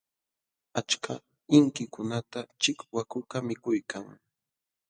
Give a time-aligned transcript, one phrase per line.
[0.79, 1.13] Achka
[1.57, 4.05] inkikunata chiwakukaq mikuykan.